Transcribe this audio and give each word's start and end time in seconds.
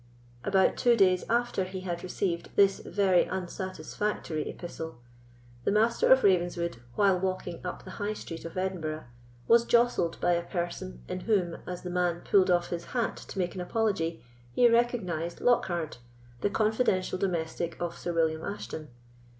About 0.43 0.77
two 0.77 0.95
days 0.97 1.23
after 1.29 1.63
he 1.63 1.81
had 1.81 2.01
received 2.01 2.49
this 2.55 2.79
very 2.79 3.27
unsatisfactory 3.29 4.49
epistle, 4.49 4.97
the 5.63 5.71
Master 5.71 6.11
of 6.11 6.23
Ravenswood, 6.23 6.77
while 6.95 7.19
walking 7.19 7.63
up 7.63 7.83
the 7.83 7.91
High 8.01 8.13
Street 8.15 8.43
of 8.43 8.57
Edinburgh, 8.57 9.03
was 9.47 9.63
jostled 9.63 10.19
by 10.19 10.31
a 10.31 10.41
person, 10.41 11.03
in 11.07 11.19
whom, 11.19 11.57
as 11.67 11.83
the 11.83 11.91
man 11.91 12.21
pulled 12.21 12.49
off 12.49 12.69
his 12.69 12.85
hat 12.85 13.15
to 13.15 13.37
make 13.37 13.53
an 13.53 13.61
apology, 13.61 14.23
he 14.51 14.67
recognized 14.67 15.39
Lockhard, 15.39 15.97
the 16.39 16.49
confidential 16.49 17.19
domestic 17.19 17.79
of 17.79 17.95
Sir 17.95 18.11
William 18.11 18.43
Ashton. 18.43 18.87